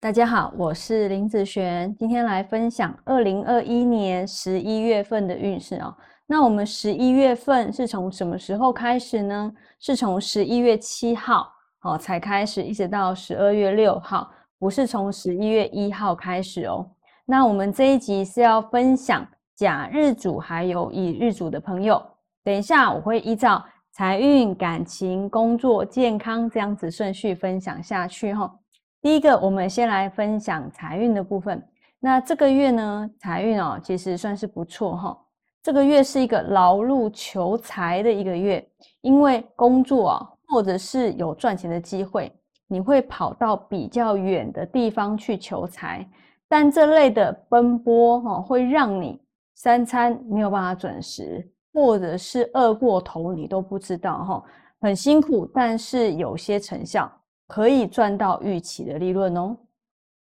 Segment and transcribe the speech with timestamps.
[0.00, 5.96] 大家好，我是林子璇，今天来分享二零二一年十一月份的运势哦。
[6.26, 9.50] 那我们十一月份是从什么时候开始呢？
[9.80, 11.50] 是从十一月七号
[11.80, 16.86] 哦才开始，一直到十二月六号，不是从十一月一号开始哦。
[17.24, 19.26] 那我们这一集是要分享
[19.56, 22.02] 甲日主还有乙日主的朋友，
[22.42, 28.52] 等一下我会依照财运、感情、工作、健康这样子顺序分享下去哈。
[29.00, 31.62] 第一个，我们先来分享财运的部分。
[32.00, 35.18] 那这个月呢，财运哦，其实算是不错哈。
[35.62, 38.66] 这个月是一个劳碌求财的一个月，
[39.02, 42.30] 因为工作啊，或者是有赚钱的机会，
[42.66, 46.06] 你会跑到比较远的地方去求财。
[46.48, 49.18] 但这类的奔波哈，会让你
[49.64, 54.44] 三餐没有办法准时，或者是饿过头，你都不知道哈，
[54.82, 57.10] 很辛苦，但是有些成效。
[57.46, 59.56] 可以赚到预期的利润哦。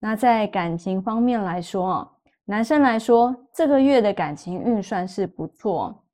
[0.00, 2.10] 那在感情方面来说啊，
[2.44, 6.04] 男生来说，这个月的感情运算是不错，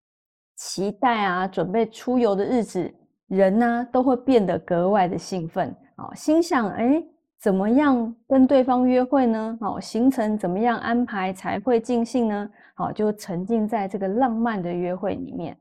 [0.55, 2.95] 期待啊，准备出游的日子，
[3.27, 7.03] 人呢都会变得格外的兴奋啊，心想哎，
[7.41, 9.59] 怎么样跟对方约会呢？
[9.61, 12.51] 好，行程怎么样安排才会尽兴呢？
[12.75, 15.57] 好，就沉浸在这个浪漫的约会里面。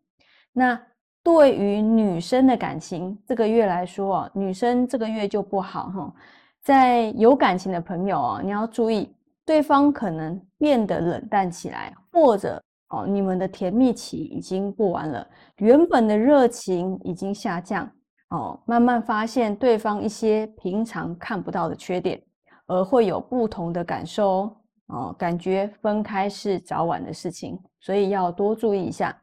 [0.54, 0.80] 那。
[1.24, 6.14] 对于女生的感情，这个月来说啊，女生这个月就不好哈。
[6.62, 9.14] 在有感情的朋友啊，你要注意，
[9.46, 17.92] 对方可能变得冷淡起来，或者哦，你们的甜蜜期已经过完了，原本的热情已经下降
[18.30, 22.22] 哦，慢慢发现对方一些平常看不到的缺点，
[22.66, 24.58] 而会有不同的感受哦。
[24.88, 29.16] 哦，感觉分开是早晚的事情，所以要多注意一下。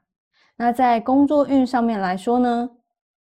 [0.57, 2.71] 那在工作运上面来说呢，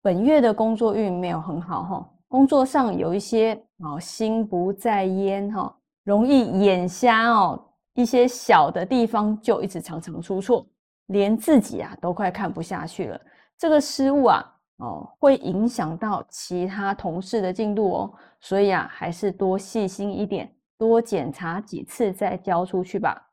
[0.02, 10.66] 本月的工作运没有很好哈，工作上有一些哦心不在焉哈，容易眼瞎哦，一些小的地方就一直常常出错，
[11.06, 13.20] 连自己啊都快看不下去了。
[13.56, 14.44] 这个失误啊
[14.78, 23.30] 哦会影响到其他同事的进度哦，所以啊还是多细心一点，多检查几次再交出去吧。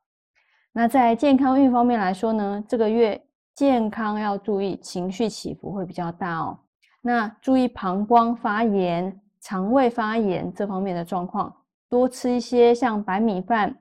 [0.71, 3.21] 那在健康运方面来说呢，这个月。
[3.53, 6.57] 健康要注意，情绪起伏会比较大哦。
[7.01, 11.53] 那注意膀胱发炎、肠胃发炎这方面的状况，
[11.89, 13.77] 多吃一些像白米饭、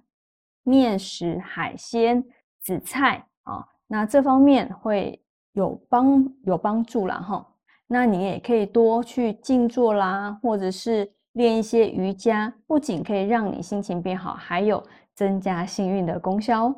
[0.64, 2.22] 面食、海鲜、
[2.60, 7.46] 紫菜啊，那这方面会有帮有帮助啦哈。
[7.86, 14.82] 那你也可以多去静坐啦，或者是练一些瑜伽，不仅可以让你心情变好，还有
[15.14, 16.72] 增加幸运的功效。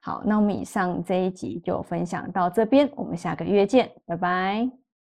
[0.00, 4.83] 好，那我们以上这一集就分享到这边，我们下个月见，拜拜。